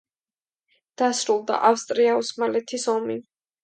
[1.03, 3.25] დასრულდა ავსტრია-ოსმალეთის ომი.